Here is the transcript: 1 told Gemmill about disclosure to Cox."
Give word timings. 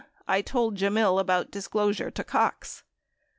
1 0.25 0.41
told 0.41 0.77
Gemmill 0.77 1.19
about 1.19 1.51
disclosure 1.51 2.09
to 2.09 2.23
Cox." 2.23 2.81